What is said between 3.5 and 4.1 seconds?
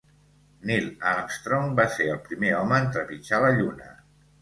lluna.